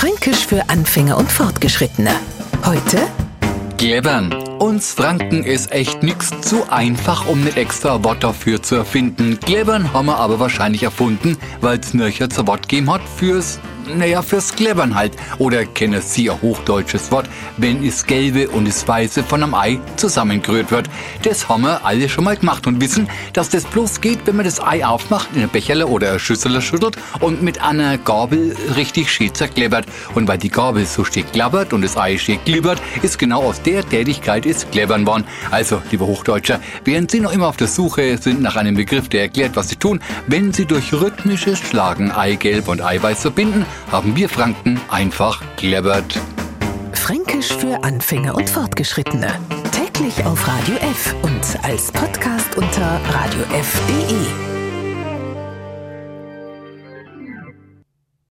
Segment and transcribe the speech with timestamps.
[0.00, 2.12] Fränkisch für Anfänger und Fortgeschrittene.
[2.64, 3.06] Heute
[3.76, 4.32] Glebern.
[4.58, 9.38] Uns Franken ist echt nix zu einfach, um nicht extra Wort dafür zu erfinden.
[9.40, 13.60] Glebern haben wir aber wahrscheinlich erfunden, weil's nöcher zu Wort gegeben hat fürs
[13.98, 15.12] naja, fürs Klebern halt.
[15.38, 19.78] Oder kennen Sie ein hochdeutsches Wort, wenn das Gelbe und das Weiße von einem Ei
[19.96, 20.88] zusammengerührt wird.
[21.22, 24.44] Das haben wir alle schon mal gemacht und wissen, dass das bloß geht, wenn man
[24.44, 29.10] das Ei aufmacht, in eine Becherle oder eine Schüssel schüttelt und mit einer Gabel richtig
[29.10, 29.86] schön zerklebbert.
[30.14, 33.62] Und weil die Gabel so steht klappert und das Ei steht glibbert, ist genau aus
[33.62, 35.24] der Tätigkeit ist Klebern worden.
[35.50, 39.22] Also, liebe Hochdeutscher, während Sie noch immer auf der Suche sind nach einem Begriff, der
[39.22, 44.28] erklärt, was Sie tun, wenn Sie durch rhythmisches Schlagen Eigelb und Eiweiß verbinden, haben wir
[44.28, 46.18] Franken einfach clevert.
[46.92, 49.38] Fränkisch für Anfänger und Fortgeschrittene.
[49.72, 54.59] Täglich auf Radio F und als Podcast unter radiof.de.